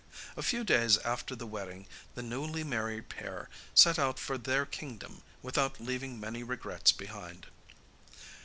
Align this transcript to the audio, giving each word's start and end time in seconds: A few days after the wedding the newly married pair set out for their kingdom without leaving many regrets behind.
A 0.35 0.41
few 0.41 0.63
days 0.63 0.97
after 0.97 1.35
the 1.35 1.45
wedding 1.45 1.85
the 2.15 2.23
newly 2.23 2.63
married 2.63 3.07
pair 3.09 3.51
set 3.75 3.99
out 3.99 4.17
for 4.17 4.35
their 4.35 4.65
kingdom 4.65 5.21
without 5.43 5.79
leaving 5.79 6.19
many 6.19 6.41
regrets 6.41 6.91
behind. 6.91 7.45